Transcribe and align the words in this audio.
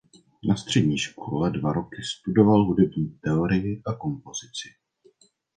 Na 0.47 0.55
střední 0.55 0.97
škole 0.97 1.51
dva 1.51 1.73
roky 1.73 2.01
studoval 2.03 2.65
hudební 2.65 3.09
teorii 3.21 3.81
a 3.85 3.93
kompozici. 3.93 4.69